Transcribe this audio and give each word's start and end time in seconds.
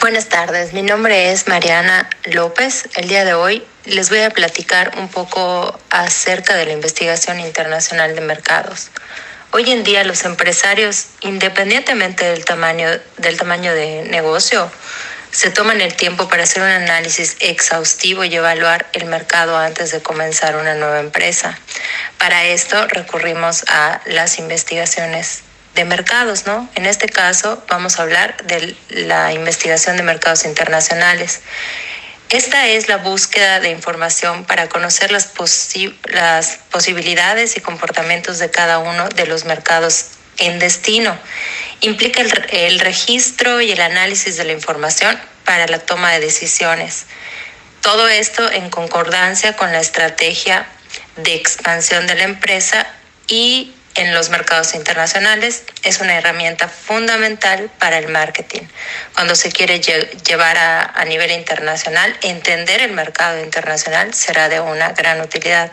Buenas 0.00 0.30
tardes, 0.30 0.72
mi 0.72 0.80
nombre 0.80 1.30
es 1.30 1.46
Mariana 1.46 2.08
López. 2.24 2.88
El 2.96 3.08
día 3.08 3.26
de 3.26 3.34
hoy 3.34 3.66
les 3.84 4.08
voy 4.08 4.20
a 4.20 4.30
platicar 4.30 4.92
un 4.96 5.08
poco 5.08 5.78
acerca 5.90 6.56
de 6.56 6.64
la 6.64 6.72
investigación 6.72 7.38
internacional 7.38 8.14
de 8.14 8.22
mercados. 8.22 8.88
Hoy 9.50 9.70
en 9.70 9.84
día 9.84 10.02
los 10.04 10.24
empresarios, 10.24 11.08
independientemente 11.20 12.24
del 12.24 12.46
tamaño, 12.46 12.88
del 13.18 13.36
tamaño 13.36 13.74
de 13.74 14.04
negocio, 14.04 14.72
se 15.32 15.50
toman 15.50 15.82
el 15.82 15.94
tiempo 15.94 16.28
para 16.30 16.44
hacer 16.44 16.62
un 16.62 16.70
análisis 16.70 17.36
exhaustivo 17.40 18.24
y 18.24 18.34
evaluar 18.34 18.86
el 18.94 19.04
mercado 19.04 19.58
antes 19.58 19.92
de 19.92 20.00
comenzar 20.00 20.56
una 20.56 20.74
nueva 20.76 21.00
empresa. 21.00 21.58
Para 22.16 22.44
esto 22.44 22.86
recurrimos 22.88 23.64
a 23.68 24.00
las 24.06 24.38
investigaciones 24.38 25.42
de 25.80 25.86
mercados, 25.86 26.44
¿no? 26.44 26.68
En 26.74 26.84
este 26.84 27.08
caso 27.08 27.62
vamos 27.66 27.98
a 27.98 28.02
hablar 28.02 28.36
de 28.44 28.76
la 28.90 29.32
investigación 29.32 29.96
de 29.96 30.02
mercados 30.02 30.44
internacionales. 30.44 31.40
Esta 32.28 32.68
es 32.68 32.86
la 32.88 32.98
búsqueda 32.98 33.60
de 33.60 33.70
información 33.70 34.44
para 34.44 34.68
conocer 34.68 35.10
las, 35.10 35.32
las 36.04 36.58
posibilidades 36.70 37.56
y 37.56 37.60
comportamientos 37.60 38.38
de 38.38 38.50
cada 38.50 38.78
uno 38.78 39.08
de 39.08 39.26
los 39.26 39.46
mercados 39.46 40.10
en 40.36 40.58
destino. 40.58 41.18
Implica 41.80 42.20
el 42.50 42.78
registro 42.78 43.62
y 43.62 43.72
el 43.72 43.80
análisis 43.80 44.36
de 44.36 44.44
la 44.44 44.52
información 44.52 45.18
para 45.46 45.66
la 45.66 45.78
toma 45.78 46.12
de 46.12 46.20
decisiones. 46.20 47.06
Todo 47.80 48.06
esto 48.06 48.52
en 48.52 48.68
concordancia 48.68 49.56
con 49.56 49.72
la 49.72 49.80
estrategia 49.80 50.66
de 51.16 51.34
expansión 51.34 52.06
de 52.06 52.16
la 52.16 52.24
empresa 52.24 52.86
y 53.28 53.72
en 53.94 54.14
los 54.14 54.30
mercados 54.30 54.74
internacionales 54.74 55.64
es 55.82 56.00
una 56.00 56.16
herramienta 56.16 56.68
fundamental 56.68 57.70
para 57.78 57.98
el 57.98 58.08
marketing. 58.08 58.62
Cuando 59.14 59.34
se 59.34 59.50
quiere 59.50 59.80
llevar 59.80 60.56
a, 60.56 60.84
a, 60.84 61.04
nivel 61.04 61.30
internacional, 61.32 62.16
entender 62.22 62.80
el 62.80 62.92
mercado 62.92 63.42
internacional 63.42 64.14
será 64.14 64.48
de 64.48 64.60
una 64.60 64.92
gran 64.92 65.20
utilidad. 65.20 65.72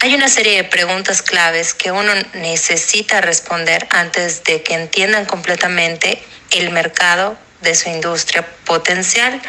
Hay 0.00 0.14
una 0.14 0.28
serie 0.28 0.56
de 0.56 0.64
preguntas 0.64 1.22
claves 1.22 1.72
que 1.72 1.90
uno 1.90 2.12
necesita 2.34 3.22
responder 3.22 3.86
antes 3.90 4.44
de 4.44 4.62
que 4.62 4.74
entiendan 4.74 5.24
completamente 5.24 6.22
el 6.50 6.70
mercado 6.70 7.38
de 7.62 7.74
su 7.74 7.88
industria 7.88 8.46
potencial 8.64 9.40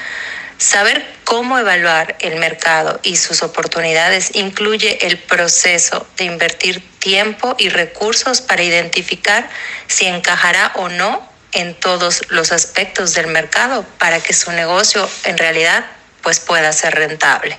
Saber 0.57 1.05
cómo 1.25 1.59
evaluar 1.59 2.15
el 2.19 2.37
mercado 2.37 2.99
y 3.03 3.17
sus 3.17 3.43
oportunidades 3.43 4.31
incluye 4.35 5.05
el 5.05 5.17
proceso 5.17 6.07
de 6.17 6.25
invertir 6.25 6.81
tiempo 6.99 7.55
y 7.59 7.69
recursos 7.69 8.41
para 8.41 8.63
identificar 8.63 9.49
si 9.87 10.05
encajará 10.05 10.71
o 10.75 10.87
no 10.87 11.29
en 11.51 11.73
todos 11.73 12.23
los 12.29 12.51
aspectos 12.51 13.13
del 13.13 13.27
mercado 13.27 13.85
para 13.97 14.19
que 14.21 14.33
su 14.33 14.51
negocio 14.51 15.09
en 15.25 15.37
realidad 15.37 15.85
pues 16.21 16.39
pueda 16.39 16.71
ser 16.73 16.95
rentable. 16.95 17.57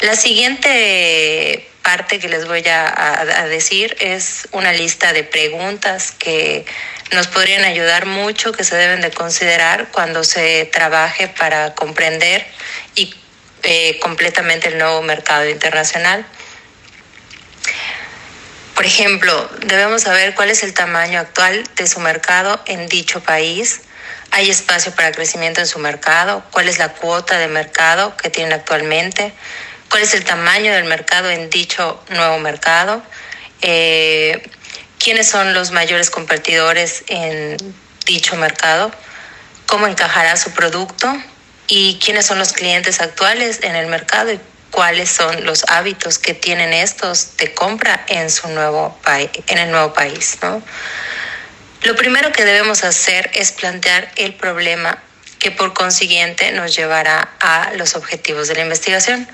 La 0.00 0.16
siguiente 0.16 1.68
parte 1.82 2.18
que 2.18 2.28
les 2.28 2.46
voy 2.46 2.66
a, 2.66 3.20
a, 3.20 3.46
decir 3.46 3.96
es 4.00 4.48
una 4.52 4.72
lista 4.72 5.12
de 5.12 5.22
preguntas 5.22 6.12
que 6.12 6.66
nos 7.12 7.26
podrían 7.28 7.64
ayudar 7.64 8.06
mucho, 8.06 8.52
que 8.52 8.64
se 8.64 8.76
deben 8.76 9.00
de 9.00 9.10
considerar 9.10 9.88
cuando 9.90 10.24
se 10.24 10.68
trabaje 10.72 11.28
para 11.28 11.74
comprender 11.74 12.46
y 12.94 13.14
eh, 13.62 13.98
completamente 14.00 14.68
el 14.68 14.78
nuevo 14.78 15.02
mercado 15.02 15.48
internacional. 15.48 16.26
Por 18.74 18.84
ejemplo, 18.84 19.48
debemos 19.66 20.02
saber 20.02 20.34
cuál 20.34 20.50
es 20.50 20.62
el 20.62 20.74
tamaño 20.74 21.20
actual 21.20 21.64
de 21.76 21.86
su 21.86 22.00
mercado 22.00 22.60
en 22.66 22.88
dicho 22.88 23.22
país. 23.22 23.82
¿Hay 24.32 24.50
espacio 24.50 24.92
para 24.94 25.12
crecimiento 25.12 25.60
en 25.60 25.68
su 25.68 25.78
mercado? 25.78 26.42
¿Cuál 26.50 26.68
es 26.68 26.78
la 26.78 26.88
cuota 26.88 27.38
de 27.38 27.46
mercado 27.46 28.16
que 28.16 28.30
tienen 28.30 28.52
actualmente? 28.52 29.32
¿Cuál 29.88 30.02
es 30.02 30.12
el 30.14 30.24
tamaño 30.24 30.72
del 30.74 30.84
mercado 30.84 31.30
en 31.30 31.50
dicho 31.50 32.02
nuevo 32.08 32.40
mercado? 32.40 33.00
Eh, 33.62 34.42
quiénes 35.04 35.28
son 35.28 35.52
los 35.52 35.70
mayores 35.70 36.08
competidores 36.08 37.04
en 37.08 37.58
dicho 38.06 38.36
mercado, 38.36 38.90
cómo 39.66 39.86
encajará 39.86 40.34
su 40.38 40.50
producto 40.52 41.14
y 41.68 41.98
quiénes 42.02 42.24
son 42.24 42.38
los 42.38 42.54
clientes 42.54 43.02
actuales 43.02 43.60
en 43.62 43.76
el 43.76 43.86
mercado 43.88 44.32
y 44.32 44.40
cuáles 44.70 45.10
son 45.10 45.44
los 45.44 45.64
hábitos 45.68 46.18
que 46.18 46.32
tienen 46.32 46.72
estos 46.72 47.36
de 47.36 47.52
compra 47.52 48.02
en 48.08 48.30
su 48.30 48.48
nuevo 48.48 48.98
en 49.46 49.58
el 49.58 49.70
nuevo 49.70 49.92
país, 49.92 50.38
¿no? 50.40 50.62
Lo 51.82 51.96
primero 51.96 52.32
que 52.32 52.46
debemos 52.46 52.82
hacer 52.82 53.30
es 53.34 53.52
plantear 53.52 54.10
el 54.16 54.34
problema 54.34 55.02
que 55.38 55.50
por 55.50 55.74
consiguiente 55.74 56.50
nos 56.52 56.74
llevará 56.74 57.28
a 57.40 57.72
los 57.76 57.94
objetivos 57.94 58.48
de 58.48 58.54
la 58.54 58.62
investigación. 58.62 59.28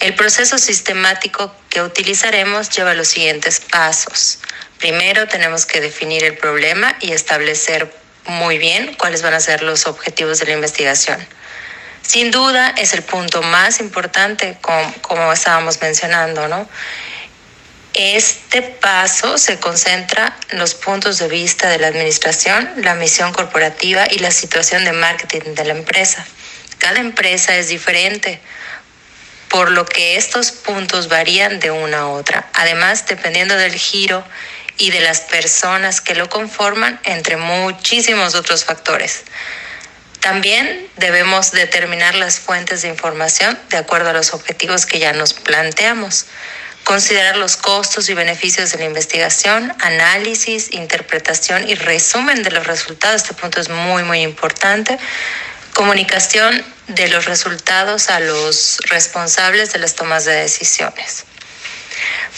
El 0.00 0.14
proceso 0.14 0.58
sistemático 0.58 1.54
que 1.70 1.80
utilizaremos 1.80 2.68
lleva 2.70 2.94
los 2.94 3.08
siguientes 3.08 3.60
pasos. 3.60 4.38
Primero 4.78 5.26
tenemos 5.26 5.64
que 5.64 5.80
definir 5.80 6.22
el 6.24 6.36
problema 6.36 6.96
y 7.00 7.12
establecer 7.12 7.90
muy 8.26 8.58
bien 8.58 8.94
cuáles 8.94 9.22
van 9.22 9.34
a 9.34 9.40
ser 9.40 9.62
los 9.62 9.86
objetivos 9.86 10.38
de 10.38 10.46
la 10.46 10.52
investigación. 10.52 11.26
Sin 12.02 12.30
duda 12.30 12.74
es 12.76 12.92
el 12.92 13.02
punto 13.02 13.42
más 13.42 13.80
importante, 13.80 14.58
como, 14.60 14.92
como 15.00 15.32
estábamos 15.32 15.80
mencionando, 15.80 16.46
¿no? 16.46 16.68
Este 17.94 18.60
paso 18.60 19.38
se 19.38 19.58
concentra 19.58 20.36
en 20.50 20.58
los 20.58 20.74
puntos 20.74 21.18
de 21.18 21.28
vista 21.28 21.70
de 21.70 21.78
la 21.78 21.86
administración, 21.86 22.70
la 22.76 22.94
misión 22.94 23.32
corporativa 23.32 24.06
y 24.10 24.18
la 24.18 24.30
situación 24.30 24.84
de 24.84 24.92
marketing 24.92 25.54
de 25.54 25.64
la 25.64 25.72
empresa. 25.72 26.26
Cada 26.78 27.00
empresa 27.00 27.56
es 27.56 27.68
diferente, 27.68 28.38
por 29.56 29.70
lo 29.70 29.86
que 29.86 30.18
estos 30.18 30.50
puntos 30.50 31.08
varían 31.08 31.60
de 31.60 31.70
una 31.70 32.00
a 32.00 32.08
otra. 32.08 32.46
Además, 32.52 33.06
dependiendo 33.06 33.56
del 33.56 33.72
giro 33.72 34.22
y 34.76 34.90
de 34.90 35.00
las 35.00 35.20
personas 35.20 36.02
que 36.02 36.14
lo 36.14 36.28
conforman, 36.28 37.00
entre 37.04 37.38
muchísimos 37.38 38.34
otros 38.34 38.66
factores. 38.66 39.22
También 40.20 40.86
debemos 40.98 41.52
determinar 41.52 42.16
las 42.16 42.38
fuentes 42.38 42.82
de 42.82 42.88
información 42.88 43.58
de 43.70 43.78
acuerdo 43.78 44.10
a 44.10 44.12
los 44.12 44.34
objetivos 44.34 44.84
que 44.84 44.98
ya 44.98 45.14
nos 45.14 45.32
planteamos. 45.32 46.26
Considerar 46.84 47.38
los 47.38 47.56
costos 47.56 48.10
y 48.10 48.14
beneficios 48.14 48.72
de 48.72 48.78
la 48.80 48.84
investigación, 48.84 49.74
análisis, 49.80 50.70
interpretación 50.72 51.66
y 51.66 51.76
resumen 51.76 52.42
de 52.42 52.50
los 52.50 52.66
resultados. 52.66 53.22
Este 53.22 53.32
punto 53.32 53.58
es 53.58 53.70
muy, 53.70 54.02
muy 54.02 54.20
importante. 54.20 54.98
Comunicación 55.76 56.64
de 56.88 57.06
los 57.08 57.26
resultados 57.26 58.08
a 58.08 58.18
los 58.18 58.78
responsables 58.88 59.74
de 59.74 59.78
las 59.78 59.94
tomas 59.94 60.24
de 60.24 60.32
decisiones. 60.32 61.26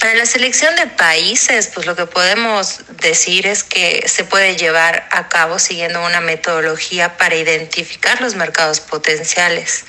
Para 0.00 0.14
la 0.16 0.26
selección 0.26 0.74
de 0.74 0.88
países, 0.88 1.70
pues 1.72 1.86
lo 1.86 1.94
que 1.94 2.06
podemos 2.06 2.80
decir 3.00 3.46
es 3.46 3.62
que 3.62 4.08
se 4.08 4.24
puede 4.24 4.56
llevar 4.56 5.06
a 5.12 5.28
cabo 5.28 5.60
siguiendo 5.60 6.04
una 6.04 6.20
metodología 6.20 7.16
para 7.16 7.36
identificar 7.36 8.20
los 8.20 8.34
mercados 8.34 8.80
potenciales, 8.80 9.84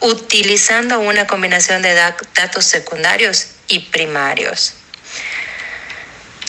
utilizando 0.00 1.00
una 1.00 1.26
combinación 1.26 1.82
de 1.82 1.92
datos 1.92 2.64
secundarios 2.64 3.48
y 3.68 3.80
primarios. 3.80 4.72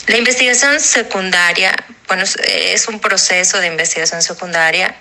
La 0.06 0.16
investigación 0.16 0.80
secundaria, 0.80 1.74
bueno, 2.08 2.24
es 2.46 2.88
un 2.88 3.00
proceso 3.00 3.60
de 3.60 3.66
investigación 3.66 4.22
secundaria, 4.22 4.96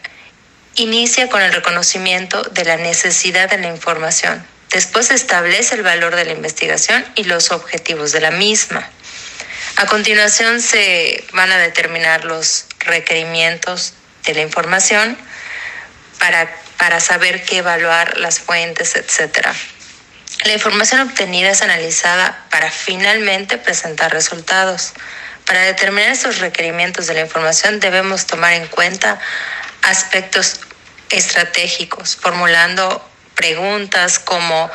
inicia 0.75 1.29
con 1.29 1.41
el 1.41 1.53
reconocimiento 1.53 2.41
de 2.43 2.65
la 2.65 2.77
necesidad 2.77 3.49
de 3.49 3.57
la 3.57 3.67
información 3.67 4.45
Después 4.71 5.11
establece 5.11 5.75
el 5.75 5.83
valor 5.83 6.15
de 6.15 6.23
la 6.23 6.31
investigación 6.31 7.05
y 7.15 7.25
los 7.25 7.51
objetivos 7.51 8.13
de 8.13 8.21
la 8.21 8.31
misma. 8.31 8.89
A 9.75 9.85
continuación 9.85 10.61
se 10.61 11.25
van 11.33 11.51
a 11.51 11.57
determinar 11.57 12.23
los 12.23 12.67
requerimientos 12.79 13.93
de 14.25 14.33
la 14.33 14.41
información 14.41 15.17
para, 16.19 16.49
para 16.77 17.01
saber 17.01 17.43
qué 17.43 17.57
evaluar 17.57 18.17
las 18.17 18.39
fuentes, 18.39 18.95
etc. 18.95 19.45
La 20.45 20.53
información 20.53 21.01
obtenida 21.01 21.49
es 21.49 21.61
analizada 21.61 22.45
para 22.49 22.71
finalmente 22.71 23.57
presentar 23.57 24.13
resultados. 24.13 24.93
Para 25.45 25.63
determinar 25.63 26.11
esos 26.11 26.37
requerimientos 26.37 27.07
de 27.07 27.15
la 27.15 27.21
información 27.21 27.81
debemos 27.81 28.25
tomar 28.25 28.53
en 28.53 28.67
cuenta 28.67 29.19
aspectos 29.83 30.61
estratégicos, 31.09 32.15
formulando 32.15 33.01
preguntas 33.35 34.19
como 34.19 34.69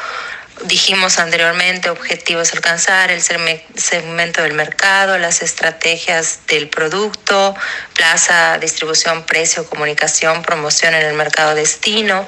dijimos 0.64 1.18
anteriormente, 1.18 1.90
objetivos 1.90 2.52
alcanzar, 2.52 3.10
el 3.10 3.20
segmento 3.22 4.42
del 4.42 4.54
mercado, 4.54 5.18
las 5.18 5.42
estrategias 5.42 6.40
del 6.48 6.68
producto, 6.68 7.54
plaza, 7.94 8.58
distribución, 8.58 9.24
precio, 9.24 9.68
comunicación, 9.68 10.42
promoción 10.42 10.94
en 10.94 11.04
el 11.06 11.14
mercado 11.14 11.54
destino, 11.54 12.26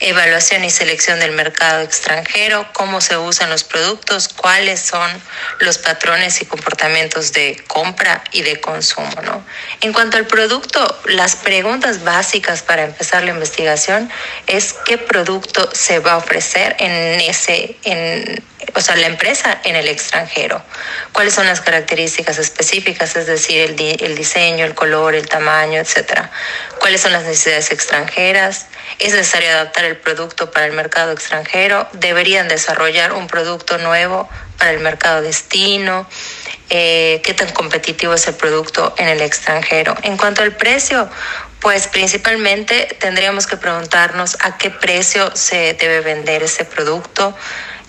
evaluación 0.00 0.64
y 0.64 0.70
selección 0.70 1.20
del 1.20 1.32
mercado 1.32 1.82
extranjero, 1.82 2.66
cómo 2.72 3.00
se 3.00 3.16
usan 3.16 3.50
los 3.50 3.64
productos, 3.64 4.28
cuáles 4.28 4.80
son 4.80 5.10
los 5.60 5.78
patrones 5.78 6.40
y 6.42 6.46
comportamientos 6.46 7.32
de 7.32 7.62
compra 7.66 8.22
y 8.32 8.42
de 8.42 8.60
consumo. 8.60 9.10
¿no? 9.22 9.44
En 9.80 9.92
cuanto 9.92 10.16
al 10.16 10.26
producto, 10.26 11.00
las 11.06 11.36
preguntas 11.36 12.04
básicas 12.04 12.62
para 12.62 12.84
empezar 12.84 13.22
la 13.24 13.30
investigación 13.30 14.10
es 14.46 14.74
qué 14.84 14.98
producto 14.98 15.70
se 15.72 15.98
va 15.98 16.12
a 16.12 16.16
ofrecer 16.18 16.76
en 16.78 17.20
ese 17.20 17.69
en, 17.84 18.42
o 18.74 18.80
sea, 18.80 18.96
la 18.96 19.06
empresa 19.06 19.60
en 19.64 19.76
el 19.76 19.88
extranjero. 19.88 20.62
¿Cuáles 21.12 21.34
son 21.34 21.46
las 21.46 21.60
características 21.60 22.38
específicas, 22.38 23.16
es 23.16 23.26
decir, 23.26 23.60
el, 23.60 24.14
diseño, 24.14 24.64
el 24.64 24.74
color, 24.74 25.14
el 25.14 25.28
tamaño, 25.28 25.80
etcétera? 25.80 26.30
¿Cuáles 26.78 27.00
son 27.00 27.12
las 27.12 27.24
necesidades 27.24 27.72
extranjeras? 27.72 28.66
¿Es 28.98 29.12
necesario 29.12 29.50
adaptar 29.50 29.84
el 29.84 29.96
producto 29.96 30.50
para 30.50 30.66
el 30.66 30.72
mercado 30.72 31.12
extranjero? 31.12 31.88
¿Deberían 31.92 32.48
desarrollar 32.48 33.12
un 33.12 33.26
producto 33.26 33.78
nuevo 33.78 34.28
para 34.58 34.70
el 34.72 34.80
mercado 34.80 35.22
destino? 35.22 36.08
Eh, 36.68 37.20
¿Qué 37.24 37.34
tan 37.34 37.50
competitivo 37.50 38.14
es 38.14 38.26
el 38.28 38.34
producto 38.34 38.94
en 38.98 39.08
el 39.08 39.20
extranjero? 39.20 39.96
En 40.02 40.16
cuanto 40.16 40.42
al 40.42 40.56
precio, 40.56 41.10
pues 41.60 41.88
principalmente 41.88 42.96
tendríamos 42.98 43.46
que 43.46 43.56
preguntarnos 43.56 44.38
a 44.40 44.56
qué 44.56 44.70
precio 44.70 45.36
se 45.36 45.74
debe 45.74 46.00
vender 46.00 46.42
ese 46.42 46.64
producto. 46.64 47.36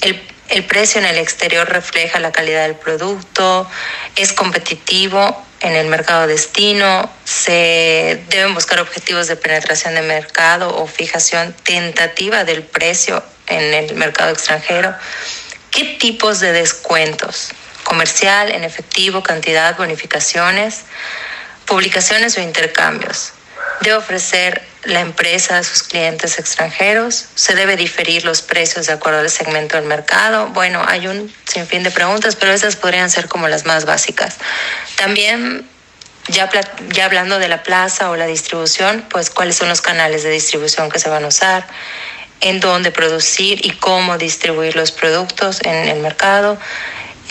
El, 0.01 0.21
el 0.49 0.65
precio 0.65 0.99
en 0.99 1.07
el 1.07 1.17
exterior 1.17 1.67
refleja 1.69 2.19
la 2.19 2.33
calidad 2.33 2.63
del 2.63 2.75
producto, 2.75 3.69
es 4.17 4.33
competitivo 4.33 5.45
en 5.61 5.73
el 5.73 5.87
mercado 5.87 6.27
destino, 6.27 7.09
se 7.23 8.21
deben 8.27 8.53
buscar 8.53 8.79
objetivos 8.81 9.27
de 9.27 9.37
penetración 9.37 9.95
de 9.95 10.01
mercado 10.01 10.75
o 10.75 10.87
fijación 10.87 11.55
tentativa 11.63 12.43
del 12.43 12.63
precio 12.63 13.23
en 13.47 13.73
el 13.73 13.95
mercado 13.95 14.31
extranjero. 14.31 14.93
¿Qué 15.69 15.85
tipos 15.97 16.41
de 16.41 16.51
descuentos? 16.51 17.51
Comercial, 17.85 18.51
en 18.51 18.65
efectivo, 18.65 19.23
cantidad, 19.23 19.77
bonificaciones, 19.77 20.81
publicaciones 21.65 22.37
o 22.37 22.41
intercambios 22.41 23.33
debe 23.81 23.95
ofrecer 23.97 24.61
la 24.83 25.01
empresa 25.01 25.57
a 25.57 25.63
sus 25.63 25.83
clientes 25.83 26.39
extranjeros? 26.39 27.25
¿Se 27.35 27.55
debe 27.55 27.75
diferir 27.75 28.25
los 28.25 28.41
precios 28.41 28.87
de 28.87 28.93
acuerdo 28.93 29.19
al 29.19 29.29
segmento 29.29 29.77
del 29.77 29.85
mercado? 29.85 30.47
Bueno, 30.49 30.83
hay 30.87 31.07
un 31.07 31.33
sinfín 31.45 31.83
de 31.83 31.91
preguntas, 31.91 32.35
pero 32.35 32.51
esas 32.51 32.75
podrían 32.75 33.09
ser 33.09 33.27
como 33.27 33.47
las 33.47 33.65
más 33.65 33.85
básicas. 33.85 34.37
También, 34.95 35.67
ya, 36.27 36.49
ya 36.89 37.05
hablando 37.05 37.39
de 37.39 37.47
la 37.47 37.63
plaza 37.63 38.09
o 38.09 38.15
la 38.15 38.25
distribución, 38.25 39.05
pues 39.09 39.29
cuáles 39.29 39.57
son 39.57 39.69
los 39.69 39.81
canales 39.81 40.23
de 40.23 40.29
distribución 40.29 40.89
que 40.89 40.99
se 40.99 41.09
van 41.09 41.23
a 41.25 41.27
usar, 41.27 41.67
en 42.41 42.59
dónde 42.59 42.91
producir 42.91 43.63
y 43.65 43.71
cómo 43.71 44.17
distribuir 44.17 44.75
los 44.75 44.91
productos 44.91 45.61
en 45.63 45.89
el 45.89 45.99
mercado 45.99 46.57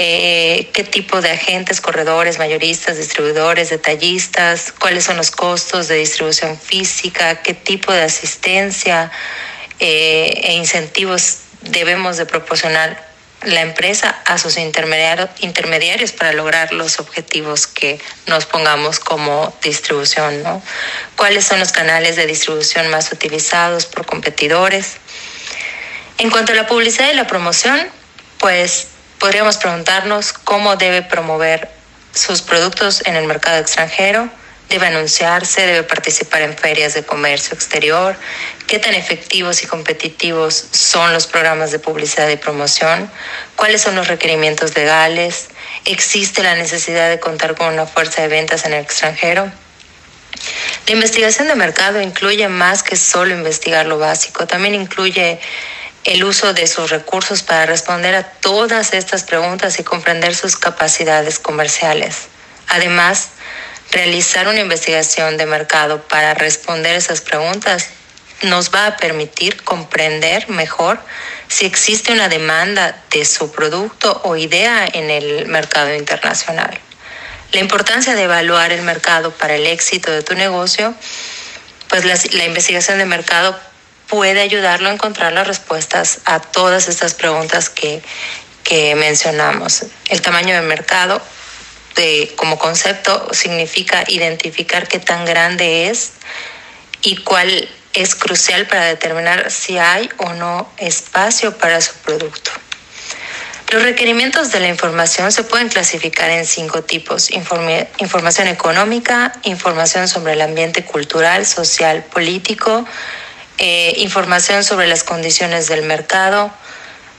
eh, 0.03 0.71
qué 0.73 0.83
tipo 0.83 1.21
de 1.21 1.31
agentes, 1.31 1.83
corredores, 1.83 2.39
mayoristas, 2.39 2.97
distribuidores, 2.97 3.69
detallistas, 3.69 4.73
cuáles 4.73 5.05
son 5.05 5.19
los 5.19 5.31
costos 5.31 5.89
de 5.89 5.97
distribución 5.97 6.59
física, 6.59 7.43
qué 7.43 7.53
tipo 7.53 7.93
de 7.93 8.01
asistencia 8.01 9.11
eh, 9.79 10.41
e 10.43 10.55
incentivos 10.55 11.41
debemos 11.61 12.17
de 12.17 12.25
proporcionar 12.25 13.11
la 13.43 13.61
empresa 13.61 14.23
a 14.25 14.39
sus 14.39 14.57
intermediarios 14.57 16.13
para 16.13 16.33
lograr 16.33 16.73
los 16.73 16.99
objetivos 16.99 17.67
que 17.67 18.01
nos 18.27 18.47
pongamos 18.47 19.01
como 19.01 19.55
distribución, 19.63 20.43
¿no? 20.43 20.63
¿Cuáles 21.15 21.45
son 21.45 21.61
los 21.61 21.73
canales 21.73 22.17
de 22.17 22.27
distribución 22.27 22.89
más 22.89 23.13
utilizados 23.13 23.85
por 23.85 24.07
competidores? 24.07 24.97
En 26.17 26.31
cuanto 26.31 26.53
a 26.53 26.55
la 26.55 26.67
publicidad 26.67 27.11
y 27.11 27.15
la 27.15 27.27
promoción, 27.27 27.87
pues 28.39 28.87
podríamos 29.21 29.59
preguntarnos 29.59 30.33
cómo 30.33 30.77
debe 30.77 31.03
promover 31.03 31.71
sus 32.13 32.41
productos 32.43 33.03
en 33.07 33.15
el 33.15 33.27
mercado 33.27 33.59
extranjero, 33.59 34.29
debe 34.69 34.87
anunciarse, 34.87 35.67
debe 35.67 35.83
participar 35.83 36.43
en 36.43 36.57
ferias 36.57 36.95
de 36.95 37.05
comercio 37.05 37.55
exterior, 37.55 38.17
qué 38.67 38.79
tan 38.79 38.95
efectivos 38.95 39.63
y 39.63 39.67
competitivos 39.67 40.55
son 40.71 41.13
los 41.13 41.27
programas 41.27 41.71
de 41.71 41.79
publicidad 41.79 42.29
y 42.31 42.37
promoción, 42.37 43.11
cuáles 43.57 43.83
son 43.83 43.95
los 43.95 44.09
requerimientos 44.09 44.75
legales, 44.75 45.49
existe 45.85 46.43
la 46.43 46.55
necesidad 46.55 47.11
de 47.11 47.21
contar 47.21 47.55
con 47.55 47.73
una 47.75 47.87
fuerza 47.87 48.23
de 48.23 48.29
ventas 48.29 48.65
en 48.65 48.73
el 48.73 48.83
extranjero. 48.83 49.53
La 50.87 50.93
investigación 50.93 51.49
de 51.49 51.57
mercado 51.57 52.01
incluye 52.01 52.49
más 52.49 52.83
que 52.83 52.97
solo 52.97 53.35
investigar 53.35 53.87
lo 53.87 53.99
básico, 53.99 54.47
también 54.47 54.75
incluye 54.75 55.41
el 56.05 56.25
uso 56.25 56.55
de 56.55 56.67
sus 56.67 56.91
recursos 56.91 57.43
para 57.43 57.67
responder 57.67 58.15
a 58.15 58.25
todas 58.25 58.93
estas 58.95 59.25
preguntas 59.25 59.79
y 59.79 59.85
comprender 59.85 60.35
sus 60.35 60.57
capacidades 60.57 61.39
comerciales. 61.39 62.29
Además, 62.69 63.29
realizar 63.91 64.49
una 64.49 64.61
investigación 64.61 65.37
de 65.37 65.47
mercado 65.47 66.03
para 66.03 66.35
responder 66.35 66.97
esas 66.97 67.21
preguntas 67.21 67.89
nos 68.43 68.75
va 68.75 68.87
a 68.87 68.97
permitir 68.97 69.63
comprender 69.63 70.49
mejor 70.49 70.99
si 71.49 71.67
existe 71.67 72.13
una 72.13 72.29
demanda 72.29 72.97
de 73.11 73.25
su 73.25 73.53
producto 73.53 74.21
o 74.25 74.37
idea 74.37 74.89
en 74.91 75.11
el 75.11 75.47
mercado 75.47 75.95
internacional. 75.95 76.79
La 77.53 77.61
importancia 77.61 78.15
de 78.15 78.23
evaluar 78.23 78.73
el 78.73 78.83
mercado 78.83 79.33
para 79.33 79.57
el 79.57 79.67
éxito 79.67 80.11
de 80.13 80.23
tu 80.23 80.35
negocio, 80.35 80.95
pues 81.89 82.05
la, 82.05 82.45
investigación 82.45 82.99
de 82.99 83.07
mercado 83.07 83.59
puede 84.11 84.41
ayudarlo 84.41 84.91
a 84.91 84.93
encontrar 84.93 85.33
las 85.33 85.47
respuestas 85.47 86.21
a 86.27 86.41
todas 86.41 86.89
estas 86.89 87.15
preguntas 87.15 87.71
que, 87.71 88.03
que 88.65 88.95
mencionamos. 88.95 89.85
El 90.09 90.21
tamaño 90.21 90.55
del 90.55 90.65
mercado 90.65 91.23
como 92.37 92.59
concepto 92.59 93.29
significa 93.33 94.05
identificar 94.09 94.89
qué 94.89 94.99
tan 94.99 95.25
grande 95.25 95.89
es 95.89 96.13
y 97.03 97.17
cuál 97.17 97.69
es 97.93 98.15
crucial 98.15 98.67
para 98.67 98.85
determinar 98.87 99.51
si 99.51 99.79
hay 99.79 100.09
o 100.19 100.33
no 100.35 100.71
espacio 100.79 101.57
para 101.59 101.81
su 101.81 101.95
producto. 101.97 102.51
Los 103.71 103.83
requerimientos 103.83 104.51
de 104.51 104.61
la 104.61 104.69
información 104.69 105.31
se 105.31 105.45
pueden 105.45 105.69
clasificar 105.69 106.31
en 106.31 106.45
cinco 106.45 106.83
tipos. 106.83 107.31
información 107.31 108.49
económica, 108.49 109.33
información 109.45 110.09
sobre 110.09 110.33
el 110.33 110.41
ambiente 110.41 110.85
cultural, 110.85 111.47
social, 111.47 112.05
político, 112.05 112.85
eh, 113.61 113.93
información 113.99 114.65
sobre 114.65 114.87
las 114.87 115.05
condiciones 115.05 115.69
del 115.69 115.83
mercado, 115.83 116.51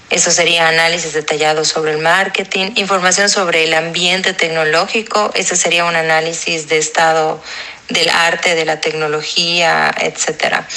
eso 0.09 0.31
sería 0.31 0.67
análisis 0.67 1.13
detallado 1.13 1.63
sobre 1.63 1.91
el 1.91 1.99
marketing, 1.99 2.71
información 2.75 3.29
sobre 3.29 3.63
el 3.63 3.73
ambiente 3.73 4.33
tecnológico, 4.33 5.31
ese 5.35 5.55
sería 5.55 5.85
un 5.85 5.95
análisis 5.95 6.67
de 6.67 6.79
estado 6.79 7.41
del 7.89 8.09
arte, 8.09 8.55
de 8.55 8.65
la 8.65 8.81
tecnología, 8.81 9.93
etcétera. 9.95 10.67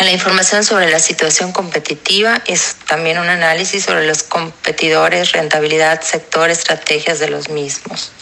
La 0.00 0.10
información 0.10 0.64
sobre 0.64 0.90
la 0.90 0.98
situación 0.98 1.52
competitiva 1.52 2.42
es 2.46 2.76
también 2.86 3.18
un 3.18 3.28
análisis 3.28 3.84
sobre 3.84 4.06
los 4.06 4.22
competidores, 4.22 5.32
rentabilidad, 5.32 6.00
sector, 6.00 6.50
estrategias 6.50 7.20
de 7.20 7.28
los 7.28 7.50
mismos. 7.50 8.12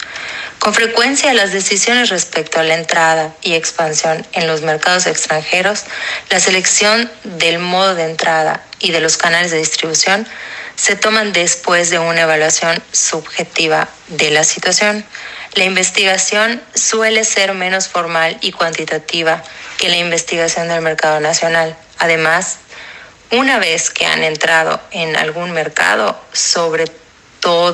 Con 0.63 0.73
frecuencia 0.73 1.33
las 1.33 1.51
decisiones 1.51 2.07
respecto 2.07 2.57
a 2.57 2.63
la 2.63 2.75
entrada 2.75 3.35
y 3.41 3.55
expansión 3.55 4.25
en 4.31 4.47
los 4.47 4.61
mercados 4.61 5.07
extranjeros, 5.07 5.83
la 6.29 6.39
selección 6.39 7.11
del 7.25 7.59
modo 7.59 7.95
de 7.95 8.05
entrada 8.05 8.63
y 8.79 8.91
de 8.91 9.01
los 9.01 9.17
canales 9.17 9.51
de 9.51 9.57
distribución 9.57 10.25
se 10.77 10.95
toman 10.95 11.33
después 11.33 11.89
de 11.89 11.99
una 11.99 12.21
evaluación 12.21 12.81
subjetiva 12.93 13.89
de 14.07 14.31
la 14.31 14.45
situación. 14.45 15.05
La 15.55 15.65
investigación 15.65 16.61
suele 16.73 17.25
ser 17.25 17.53
menos 17.53 17.89
formal 17.89 18.37
y 18.39 18.53
cuantitativa 18.53 19.43
que 19.77 19.89
la 19.89 19.97
investigación 19.97 20.69
del 20.69 20.79
mercado 20.79 21.19
nacional. 21.19 21.75
Además, 21.99 22.59
una 23.31 23.59
vez 23.59 23.89
que 23.89 24.05
han 24.05 24.23
entrado 24.23 24.79
en 24.91 25.17
algún 25.17 25.51
mercado, 25.51 26.17
sobre 26.31 26.85
todo 26.85 27.02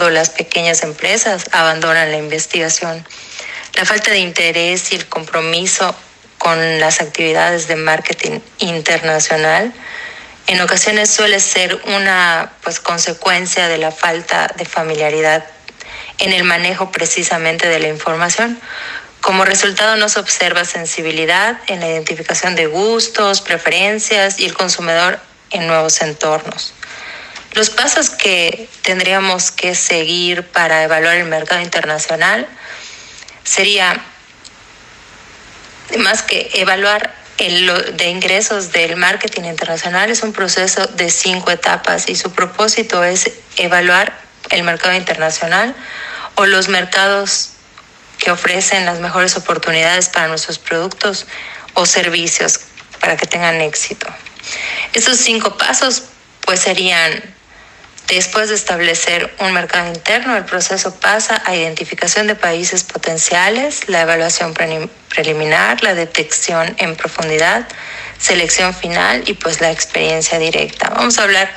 las 0.09 0.31
pequeñas 0.31 0.83
empresas 0.83 1.45
abandonan 1.51 2.11
la 2.11 2.17
investigación. 2.17 3.05
La 3.75 3.85
falta 3.85 4.11
de 4.11 4.19
interés 4.19 4.91
y 4.91 4.95
el 4.95 5.07
compromiso 5.07 5.95
con 6.39 6.79
las 6.79 7.01
actividades 7.01 7.67
de 7.67 7.75
marketing 7.75 8.39
internacional 8.57 9.73
en 10.49 10.59
ocasiones 10.61 11.11
suele 11.11 11.39
ser 11.39 11.79
una 11.85 12.53
pues, 12.63 12.79
consecuencia 12.79 13.67
de 13.67 13.77
la 13.77 13.91
falta 13.91 14.51
de 14.57 14.65
familiaridad 14.65 15.45
en 16.17 16.33
el 16.33 16.43
manejo 16.43 16.91
precisamente 16.91 17.67
de 17.67 17.77
la 17.77 17.87
información. 17.87 18.59
Como 19.21 19.45
resultado 19.45 19.95
no 19.97 20.09
se 20.09 20.19
observa 20.19 20.65
sensibilidad 20.65 21.59
en 21.67 21.81
la 21.81 21.87
identificación 21.87 22.55
de 22.55 22.65
gustos, 22.65 23.41
preferencias 23.41 24.39
y 24.39 24.45
el 24.45 24.55
consumidor 24.55 25.19
en 25.51 25.67
nuevos 25.67 26.01
entornos. 26.01 26.73
Los 27.53 27.69
pasos 27.69 28.09
que 28.09 28.69
tendríamos 28.83 29.51
que 29.51 29.75
seguir 29.75 30.43
para 30.47 30.83
evaluar 30.83 31.17
el 31.17 31.25
mercado 31.25 31.61
internacional 31.61 32.47
sería 33.43 34.03
más 35.97 36.21
que 36.21 36.49
evaluar 36.53 37.15
el 37.39 37.97
de 37.97 38.09
ingresos 38.09 38.71
del 38.71 38.97
marketing 38.97 39.43
internacional 39.43 40.11
es 40.11 40.23
un 40.23 40.33
proceso 40.33 40.85
de 40.87 41.09
cinco 41.09 41.51
etapas 41.51 42.09
y 42.09 42.15
su 42.15 42.31
propósito 42.33 43.03
es 43.03 43.31
evaluar 43.55 44.13
el 44.49 44.63
mercado 44.63 44.93
internacional 44.93 45.73
o 46.35 46.45
los 46.45 46.67
mercados 46.67 47.51
que 48.17 48.31
ofrecen 48.31 48.85
las 48.85 48.99
mejores 48.99 49.37
oportunidades 49.37 50.09
para 50.09 50.27
nuestros 50.27 50.59
productos 50.59 51.25
o 51.73 51.85
servicios 51.85 52.59
para 52.99 53.15
que 53.15 53.25
tengan 53.25 53.61
éxito. 53.61 54.07
Estos 54.93 55.17
cinco 55.17 55.57
pasos 55.57 56.03
pues 56.41 56.59
serían 56.59 57.23
Después 58.09 58.49
de 58.49 58.55
establecer 58.55 59.31
un 59.39 59.53
mercado 59.53 59.87
interno, 59.87 60.35
el 60.35 60.43
proceso 60.43 60.95
pasa 60.95 61.43
a 61.45 61.55
identificación 61.55 62.25
de 62.25 62.33
países 62.33 62.83
potenciales, 62.83 63.87
la 63.87 64.01
evaluación 64.01 64.55
preliminar, 65.09 65.83
la 65.83 65.93
detección 65.93 66.73
en 66.79 66.95
profundidad, 66.95 67.67
selección 68.17 68.73
final 68.73 69.23
y 69.27 69.33
pues 69.33 69.61
la 69.61 69.71
experiencia 69.71 70.39
directa. 70.39 70.89
Vamos 70.89 71.19
a 71.19 71.23
hablar 71.23 71.51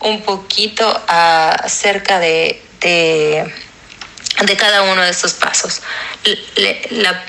un 0.00 0.22
poquito 0.22 0.86
acerca 1.08 2.18
de, 2.18 2.62
de 2.80 3.52
de 4.46 4.56
cada 4.56 4.82
uno 4.82 5.02
de 5.02 5.10
estos 5.10 5.34
pasos. 5.34 5.82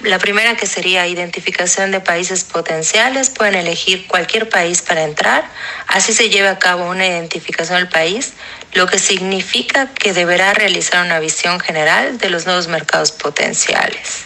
La, 0.04 0.20
primera 0.20 0.56
que 0.56 0.68
sería 0.68 1.08
identificación 1.08 1.92
de 1.92 2.01
países 2.01 2.44
potenciales, 2.44 3.30
pueden 3.30 3.56
elegir 3.56 4.08
cualquier 4.08 4.48
país 4.50 4.82
para 4.82 5.04
entrar, 5.04 5.50
así 5.88 6.13
se 6.13 6.30
lleva 6.30 6.51
a 6.51 6.60
cabo 6.60 6.89
una 6.89 7.08
identificación 7.08 7.80
del 7.80 7.89
país, 7.89 8.34
lo 8.74 8.86
que 8.88 9.00
significa 9.00 9.88
que 9.94 10.13
deberá 10.13 10.54
realizar 10.54 11.04
una 11.04 11.20
visión 11.20 11.60
general 11.60 12.18
de 12.20 12.30
los 12.30 12.46
nuevos 12.46 12.68
mercados 12.68 13.12
potenciales. 13.12 14.25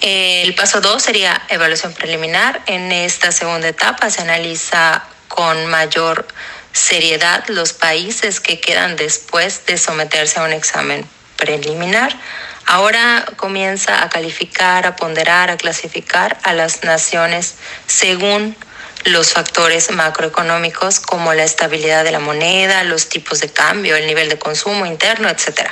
El 0.00 0.54
paso 0.54 0.80
2 0.80 1.02
sería 1.02 1.42
evaluación 1.48 1.92
preliminar. 1.92 2.62
En 2.66 2.92
esta 2.92 3.32
segunda 3.32 3.68
etapa 3.68 4.08
se 4.10 4.22
analiza 4.22 5.02
con 5.28 5.66
mayor 5.66 6.26
seriedad 6.72 7.44
los 7.48 7.72
países 7.72 8.40
que 8.40 8.60
quedan 8.60 8.96
después 8.96 9.64
de 9.66 9.78
someterse 9.78 10.38
a 10.38 10.44
un 10.44 10.52
examen 10.52 11.08
preliminar. 11.36 12.18
Ahora 12.66 13.24
comienza 13.36 14.02
a 14.02 14.08
calificar, 14.08 14.86
a 14.86 14.96
ponderar, 14.96 15.50
a 15.50 15.56
clasificar 15.56 16.38
a 16.42 16.52
las 16.52 16.82
naciones 16.82 17.54
según 17.86 18.56
los 19.04 19.32
factores 19.32 19.90
macroeconómicos 19.92 20.98
como 20.98 21.32
la 21.32 21.44
estabilidad 21.44 22.02
de 22.02 22.10
la 22.10 22.18
moneda, 22.18 22.82
los 22.82 23.08
tipos 23.08 23.38
de 23.40 23.50
cambio, 23.50 23.94
el 23.94 24.06
nivel 24.06 24.28
de 24.28 24.38
consumo 24.38 24.84
interno, 24.84 25.28
etc. 25.28 25.70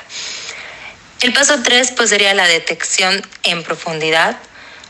El 1.21 1.33
paso 1.33 1.61
3 1.62 1.92
pues, 1.97 2.11
sería 2.11 2.33
la 2.35 2.47
detección 2.47 3.26
en 3.42 3.64
profundidad. 3.64 4.37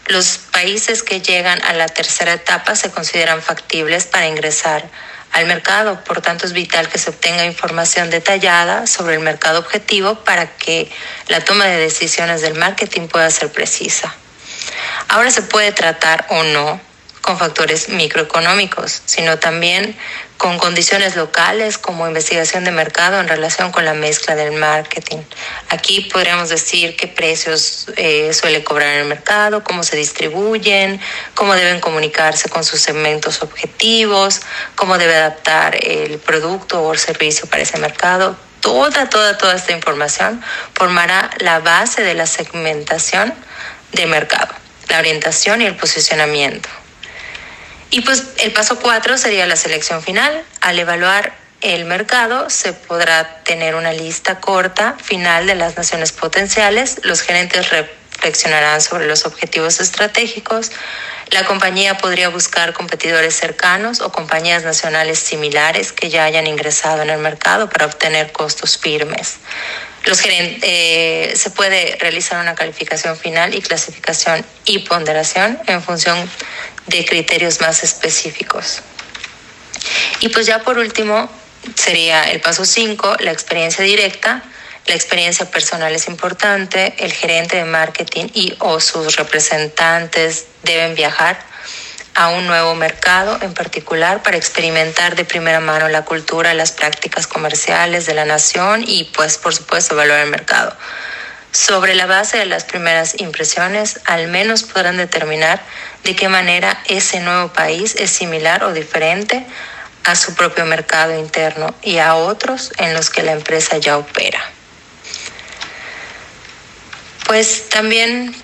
Los 0.08 0.36
países 0.36 1.02
que 1.02 1.22
llegan 1.22 1.62
a 1.62 1.72
la 1.72 1.88
tercera 1.88 2.34
etapa 2.34 2.76
se 2.76 2.90
consideran 2.90 3.40
factibles 3.40 4.04
para 4.04 4.26
ingresar 4.26 4.90
al 5.34 5.46
mercado. 5.46 6.02
Por 6.04 6.22
tanto, 6.22 6.46
es 6.46 6.52
vital 6.52 6.88
que 6.88 6.98
se 6.98 7.10
obtenga 7.10 7.44
información 7.44 8.08
detallada 8.08 8.86
sobre 8.86 9.14
el 9.14 9.20
mercado 9.20 9.58
objetivo 9.58 10.14
para 10.24 10.56
que 10.56 10.90
la 11.28 11.40
toma 11.40 11.66
de 11.66 11.76
decisiones 11.76 12.40
del 12.40 12.54
marketing 12.54 13.08
pueda 13.08 13.30
ser 13.30 13.52
precisa. 13.52 14.14
Ahora 15.08 15.30
se 15.30 15.42
puede 15.42 15.72
tratar 15.72 16.26
o 16.30 16.42
no 16.44 16.80
con 17.24 17.38
factores 17.38 17.88
microeconómicos, 17.88 19.00
sino 19.06 19.38
también 19.38 19.96
con 20.36 20.58
condiciones 20.58 21.16
locales 21.16 21.78
como 21.78 22.06
investigación 22.06 22.64
de 22.64 22.70
mercado 22.70 23.18
en 23.18 23.28
relación 23.28 23.72
con 23.72 23.86
la 23.86 23.94
mezcla 23.94 24.34
del 24.34 24.52
marketing. 24.52 25.22
Aquí 25.70 26.02
podríamos 26.02 26.50
decir 26.50 26.96
qué 26.96 27.06
precios 27.06 27.86
eh, 27.96 28.34
suele 28.34 28.62
cobrar 28.62 28.90
el 28.96 29.06
mercado, 29.06 29.64
cómo 29.64 29.84
se 29.84 29.96
distribuyen, 29.96 31.00
cómo 31.34 31.54
deben 31.54 31.80
comunicarse 31.80 32.50
con 32.50 32.62
sus 32.62 32.80
segmentos 32.80 33.40
objetivos, 33.40 34.42
cómo 34.74 34.98
debe 34.98 35.16
adaptar 35.16 35.82
el 35.82 36.18
producto 36.18 36.82
o 36.82 36.92
el 36.92 36.98
servicio 36.98 37.46
para 37.48 37.62
ese 37.62 37.78
mercado. 37.78 38.36
Toda, 38.60 39.08
toda, 39.08 39.38
toda 39.38 39.54
esta 39.54 39.72
información 39.72 40.42
formará 40.74 41.30
la 41.38 41.60
base 41.60 42.02
de 42.02 42.12
la 42.12 42.26
segmentación 42.26 43.32
de 43.92 44.04
mercado, 44.04 44.54
la 44.90 44.98
orientación 44.98 45.62
y 45.62 45.64
el 45.64 45.76
posicionamiento. 45.76 46.68
Y 47.90 48.00
pues 48.00 48.24
el 48.38 48.52
paso 48.52 48.78
cuatro 48.80 49.16
sería 49.18 49.46
la 49.46 49.56
selección 49.56 50.02
final. 50.02 50.44
Al 50.60 50.78
evaluar 50.78 51.34
el 51.60 51.86
mercado 51.86 52.50
se 52.50 52.72
podrá 52.72 53.42
tener 53.44 53.74
una 53.74 53.92
lista 53.92 54.40
corta 54.40 54.96
final 55.02 55.46
de 55.46 55.54
las 55.54 55.76
naciones 55.76 56.12
potenciales. 56.12 57.00
Los 57.04 57.22
gerentes 57.22 57.70
reflexionarán 57.70 58.80
sobre 58.80 59.06
los 59.06 59.24
objetivos 59.24 59.80
estratégicos. 59.80 60.70
La 61.30 61.44
compañía 61.44 61.96
podría 61.96 62.28
buscar 62.28 62.74
competidores 62.74 63.34
cercanos 63.34 64.00
o 64.02 64.12
compañías 64.12 64.62
nacionales 64.62 65.18
similares 65.18 65.92
que 65.92 66.10
ya 66.10 66.24
hayan 66.24 66.46
ingresado 66.46 67.02
en 67.02 67.10
el 67.10 67.18
mercado 67.18 67.70
para 67.70 67.86
obtener 67.86 68.30
costos 68.32 68.76
firmes. 68.76 69.36
Los 70.04 70.20
eh, 70.26 71.32
se 71.34 71.50
puede 71.50 71.96
realizar 71.98 72.38
una 72.38 72.54
calificación 72.54 73.16
final 73.16 73.54
y 73.54 73.62
clasificación 73.62 74.44
y 74.66 74.80
ponderación 74.80 75.58
en 75.66 75.82
función 75.82 76.30
de 76.86 77.04
criterios 77.04 77.60
más 77.60 77.82
específicos. 77.82 78.82
Y 80.20 80.28
pues 80.28 80.46
ya 80.46 80.60
por 80.60 80.78
último 80.78 81.30
sería 81.74 82.24
el 82.30 82.40
paso 82.40 82.64
5, 82.64 83.16
la 83.20 83.32
experiencia 83.32 83.84
directa. 83.84 84.42
La 84.86 84.94
experiencia 84.94 85.50
personal 85.50 85.94
es 85.94 86.08
importante, 86.08 86.94
el 86.98 87.10
gerente 87.12 87.56
de 87.56 87.64
marketing 87.64 88.26
y 88.34 88.54
o 88.58 88.80
sus 88.80 89.16
representantes 89.16 90.44
deben 90.62 90.94
viajar 90.94 91.38
a 92.14 92.28
un 92.28 92.46
nuevo 92.46 92.74
mercado 92.74 93.38
en 93.40 93.54
particular 93.54 94.22
para 94.22 94.36
experimentar 94.36 95.16
de 95.16 95.24
primera 95.24 95.60
mano 95.60 95.88
la 95.88 96.04
cultura, 96.04 96.52
las 96.52 96.72
prácticas 96.72 97.26
comerciales 97.26 98.06
de 98.06 98.14
la 98.14 98.24
nación 98.24 98.84
y 98.86 99.04
pues 99.04 99.38
por 99.38 99.54
supuesto 99.54 99.94
evaluar 99.94 100.20
el 100.20 100.30
mercado. 100.30 100.76
Sobre 101.54 101.94
la 101.94 102.06
base 102.06 102.36
de 102.36 102.46
las 102.46 102.64
primeras 102.64 103.14
impresiones, 103.20 104.00
al 104.06 104.26
menos 104.26 104.64
podrán 104.64 104.96
determinar 104.96 105.62
de 106.02 106.16
qué 106.16 106.28
manera 106.28 106.82
ese 106.86 107.20
nuevo 107.20 107.52
país 107.52 107.94
es 107.96 108.10
similar 108.10 108.64
o 108.64 108.72
diferente 108.72 109.46
a 110.02 110.16
su 110.16 110.34
propio 110.34 110.66
mercado 110.66 111.16
interno 111.16 111.72
y 111.80 111.98
a 111.98 112.16
otros 112.16 112.72
en 112.78 112.92
los 112.92 113.08
que 113.08 113.22
la 113.22 113.30
empresa 113.30 113.78
ya 113.78 113.96
opera. 113.98 114.42
Pues 117.24 117.68
también 117.68 118.34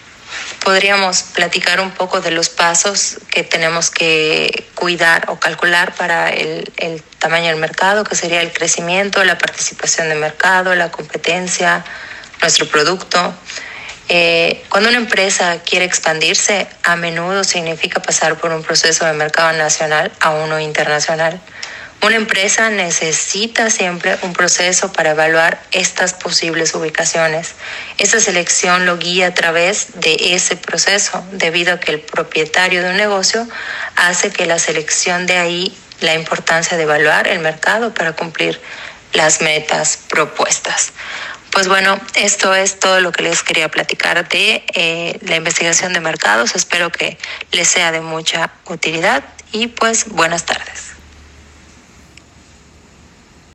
podríamos 0.63 1.25
platicar 1.25 1.81
un 1.81 1.91
poco 1.91 2.21
de 2.21 2.31
los 2.31 2.49
pasos 2.49 3.19
que 3.29 3.43
tenemos 3.43 3.91
que 3.91 4.69
cuidar 4.77 5.25
o 5.31 5.41
calcular 5.41 5.97
para 5.97 6.31
el, 6.31 6.73
el, 6.77 7.03
tamaño 7.19 7.49
del 7.49 7.57
mercado, 7.57 8.05
que 8.05 8.15
sería 8.15 8.41
el 8.41 8.53
crecimiento, 8.53 9.23
la 9.25 9.37
participación 9.37 10.09
de 10.09 10.15
mercado, 10.15 10.77
la 10.77 10.93
competencia, 10.93 11.85
nuestro 12.41 12.67
producto. 12.67 13.35
Eh, 14.09 14.65
cuando 14.69 14.89
una 14.89 14.99
empresa 14.99 15.61
quiere 15.65 15.85
expandirse, 15.85 16.67
a 16.83 16.97
menudo 16.97 17.45
significa 17.45 18.03
pasar 18.03 18.39
por 18.39 18.53
un 18.53 18.63
proceso 18.63 19.05
de 19.05 19.13
mercado 19.13 19.57
nacional 19.57 20.11
a 20.21 20.31
uno 20.31 20.59
internacional. 20.59 21.41
Una 22.03 22.17
empresa 22.17 22.71
necesita 22.71 23.69
siempre 23.69 24.17
un 24.23 24.33
proceso 24.33 24.91
para 24.91 25.11
evaluar 25.11 25.63
estas 25.71 26.15
posibles 26.15 26.75
ubicaciones. 26.75 27.55
Esta 27.99 28.21
selección 28.21 28.87
lo 28.87 28.97
guía 28.97 29.29
a 29.29 29.35
través 29.35 30.01
de 30.01 30.17
ese 30.35 30.57
proceso, 30.57 31.23
debido 31.33 31.75
a 31.75 31.79
que 31.79 31.93
el 31.93 32.01
propietario 32.01 32.83
de 32.83 32.91
un 32.91 32.97
negocio 32.97 33.47
hace 33.97 34.33
que 34.33 34.47
la 34.47 34.59
selección 34.59 35.27
de 35.27 35.37
ahí 35.37 35.77
la 36.01 36.15
importancia 36.15 36.79
de 36.79 36.85
evaluar 36.85 37.29
el 37.29 37.41
mercado 37.41 37.93
para 37.93 38.13
cumplir 38.13 38.59
las 39.13 39.43
metas 39.43 39.99
propuestas. 40.09 40.93
Pues 41.53 41.67
bueno, 41.69 41.99
esto 42.15 42.55
es 42.55 42.79
todo 42.79 43.01
lo 43.01 43.11
que 43.13 43.23
les 43.23 43.43
quería 43.43 43.69
platicar 43.69 44.29
de 44.29 44.65
eh, 44.73 45.19
la 45.23 45.37
investigación 45.37 45.93
de 45.93 46.01
mercados. 46.01 46.55
Espero 46.55 46.91
que 46.91 47.19
les 47.51 47.67
sea 47.67 47.91
de 47.93 48.01
mucha 48.01 48.53
utilidad 48.67 49.25
y 49.53 49.67
pues 49.67 50.09
buenas 50.09 50.47
tardes. 50.47 51.00